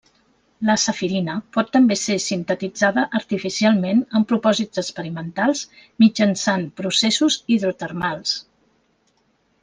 [0.67, 5.61] La Safirina pot també ser sintetitzada artificialment amb propòsits experimentals
[6.05, 8.33] mitjançant processos hidrotermals.